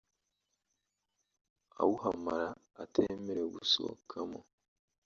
[1.81, 2.49] awuhamara
[2.83, 4.39] atemerewe gusohokamo